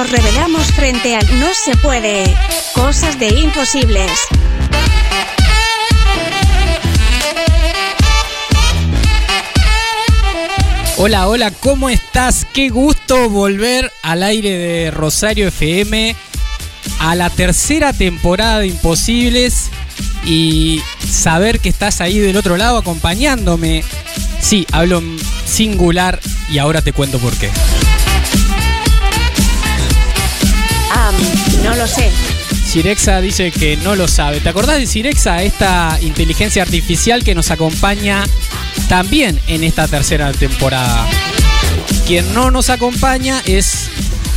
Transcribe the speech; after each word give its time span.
Nos 0.00 0.10
revelamos 0.10 0.66
frente 0.68 1.14
al 1.14 1.40
no 1.40 1.48
se 1.52 1.76
puede. 1.76 2.34
Cosas 2.74 3.18
de 3.18 3.28
imposibles. 3.28 4.10
Hola, 10.96 11.28
hola, 11.28 11.50
¿cómo 11.50 11.90
estás? 11.90 12.46
Qué 12.50 12.70
gusto 12.70 13.28
volver 13.28 13.92
al 14.02 14.22
aire 14.22 14.56
de 14.56 14.90
Rosario 14.90 15.48
FM 15.48 16.16
a 17.00 17.14
la 17.14 17.28
tercera 17.28 17.92
temporada 17.92 18.60
de 18.60 18.68
Imposibles 18.68 19.68
y 20.24 20.80
saber 21.06 21.60
que 21.60 21.68
estás 21.68 22.00
ahí 22.00 22.18
del 22.18 22.38
otro 22.38 22.56
lado 22.56 22.78
acompañándome. 22.78 23.84
Sí, 24.40 24.66
hablo 24.72 25.02
singular 25.44 26.20
y 26.48 26.56
ahora 26.56 26.80
te 26.80 26.94
cuento 26.94 27.18
por 27.18 27.36
qué. 27.36 27.50
Lo 31.80 31.86
sé. 31.86 32.10
Sirexa 32.66 33.22
dice 33.22 33.50
que 33.50 33.78
no 33.78 33.96
lo 33.96 34.06
sabe. 34.06 34.40
¿Te 34.40 34.50
acordás 34.50 34.76
de 34.76 34.86
Sirexa, 34.86 35.42
esta 35.42 35.98
inteligencia 36.02 36.62
artificial 36.62 37.24
que 37.24 37.34
nos 37.34 37.50
acompaña 37.50 38.22
también 38.90 39.40
en 39.46 39.64
esta 39.64 39.88
tercera 39.88 40.30
temporada? 40.32 41.06
Quien 42.06 42.34
no 42.34 42.50
nos 42.50 42.68
acompaña 42.68 43.40
es 43.46 43.88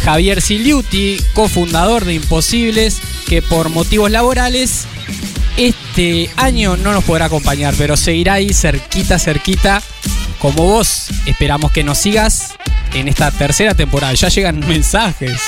Javier 0.05 0.41
Siliuti, 0.41 1.17
cofundador 1.33 2.05
de 2.05 2.13
Imposibles, 2.13 2.99
que 3.27 3.41
por 3.41 3.67
motivos 3.67 4.09
laborales 4.09 4.85
este 5.57 6.29
año 6.37 6.77
no 6.77 6.93
nos 6.93 7.03
podrá 7.03 7.25
acompañar, 7.25 7.73
pero 7.77 7.97
seguirá 7.97 8.35
ahí 8.35 8.53
cerquita, 8.53 9.19
cerquita. 9.19 9.83
Como 10.39 10.63
vos, 10.63 11.07
esperamos 11.25 11.73
que 11.73 11.83
nos 11.83 11.97
sigas 11.97 12.55
en 12.93 13.09
esta 13.09 13.31
tercera 13.31 13.75
temporada. 13.75 14.13
Ya 14.13 14.29
llegan 14.29 14.59
mensajes. 14.61 15.41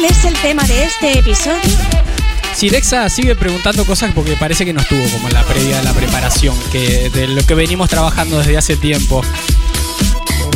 ¿Cuál 0.00 0.12
es 0.12 0.24
el 0.24 0.34
tema 0.40 0.62
de 0.66 0.84
este 0.84 1.18
episodio? 1.18 1.60
Sirexa 2.54 3.06
sigue 3.10 3.36
preguntando 3.36 3.84
cosas 3.84 4.12
porque 4.14 4.34
parece 4.34 4.64
que 4.64 4.72
no 4.72 4.80
estuvo 4.80 5.02
como 5.10 5.28
en 5.28 5.34
la 5.34 5.44
previa 5.44 5.76
de 5.76 5.84
la 5.84 5.92
preparación, 5.92 6.56
que 6.72 7.10
de 7.10 7.28
lo 7.28 7.44
que 7.44 7.54
venimos 7.54 7.90
trabajando 7.90 8.38
desde 8.38 8.56
hace 8.56 8.76
tiempo. 8.78 9.20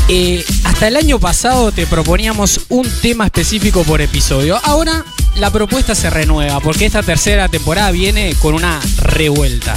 Eh, 0.09 0.43
hasta 0.65 0.89
el 0.89 0.97
año 0.97 1.19
pasado 1.21 1.73
te 1.73 1.87
proponíamos 1.87 2.63
un 2.71 2.89
tema 3.03 3.27
específico 3.27 3.83
por 3.83 4.01
episodio. 4.01 4.59
Ahora 4.65 5.05
la 5.35 5.51
propuesta 5.51 5.95
se 5.95 6.09
renueva 6.09 6.61
porque 6.61 6.87
esta 6.87 7.03
tercera 7.03 7.51
temporada 7.51 7.91
viene 7.91 8.35
con 8.41 8.55
una 8.55 8.81
revuelta. 8.97 9.77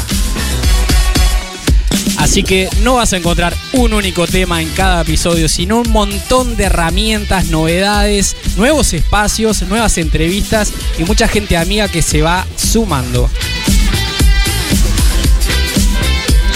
Así 2.17 2.43
que 2.43 2.69
no 2.81 2.95
vas 2.95 3.13
a 3.13 3.17
encontrar 3.17 3.55
un 3.73 3.93
único 3.93 4.27
tema 4.27 4.61
en 4.61 4.69
cada 4.69 5.01
episodio, 5.01 5.47
sino 5.47 5.81
un 5.81 5.91
montón 5.91 6.57
de 6.57 6.65
herramientas, 6.65 7.47
novedades, 7.47 8.35
nuevos 8.57 8.93
espacios, 8.93 9.61
nuevas 9.63 9.97
entrevistas 9.97 10.73
y 10.97 11.03
mucha 11.03 11.27
gente 11.27 11.57
amiga 11.57 11.87
que 11.87 12.01
se 12.01 12.21
va 12.21 12.45
sumando. 12.55 13.29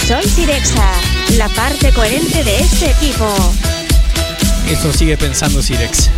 Soy 0.08 0.28
Sirexa, 0.28 0.92
la 1.38 1.48
parte 1.50 1.92
coherente 1.92 2.44
de 2.44 2.60
este 2.60 2.92
equipo. 2.92 3.34
Eso 4.68 4.92
sigue 4.92 5.16
pensando 5.16 5.62
Sirex. 5.62 6.10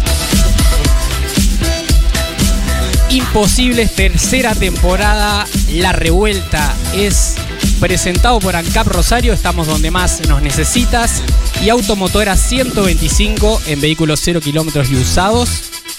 Imposibles, 3.09 3.93
tercera 3.93 4.55
temporada, 4.55 5.45
La 5.69 5.91
Revuelta 5.91 6.75
es 6.95 7.35
presentado 7.83 8.39
por 8.39 8.55
ANCAP 8.55 8.87
Rosario, 8.87 9.33
estamos 9.33 9.67
donde 9.67 9.91
más 9.91 10.25
nos 10.29 10.41
necesitas. 10.41 11.21
Y 11.61 11.67
Automotora 11.67 12.37
125 12.37 13.63
en 13.67 13.81
vehículos 13.81 14.21
0 14.23 14.39
kilómetros 14.39 14.89
y 14.89 14.95
usados, 14.95 15.49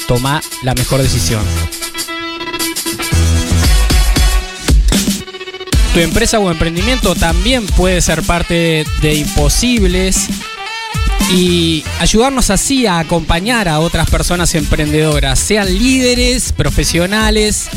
toma 0.09 0.41
la 0.63 0.75
mejor 0.75 1.03
decisión. 1.03 1.43
Tu 5.93 6.01
empresa 6.01 6.39
o 6.39 6.51
emprendimiento 6.51 7.15
también 7.15 7.67
puede 7.67 8.01
ser 8.01 8.23
parte 8.23 8.87
de 9.03 9.15
Imposibles 9.17 10.29
y 11.35 11.85
ayudarnos 12.01 12.49
así 12.49 12.87
a 12.87 12.99
acompañar 12.99 13.69
a 13.69 13.81
otras 13.81 14.09
personas 14.09 14.55
emprendedoras, 14.55 15.39
sean 15.39 15.67
líderes, 15.67 16.51
profesionales, 16.53 17.69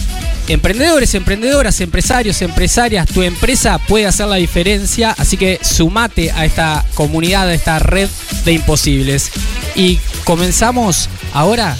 emprendedores, 0.48 1.14
emprendedoras, 1.16 1.80
empresarios, 1.82 2.42
empresarias. 2.42 3.08
Tu 3.08 3.24
empresa 3.24 3.78
puede 3.80 4.06
hacer 4.06 4.28
la 4.28 4.36
diferencia, 4.36 5.16
así 5.18 5.38
que 5.38 5.60
sumate 5.62 6.32
a 6.32 6.46
esta 6.46 6.86
comunidad, 6.94 7.48
a 7.48 7.54
esta 7.54 7.80
red 7.80 8.10
de 8.46 8.54
imposibles. 8.54 9.32
Y 9.76 10.00
comenzamos 10.24 11.10
ahora 11.34 11.78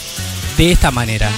de 0.58 0.72
esta 0.72 0.92
manera. 0.92 1.30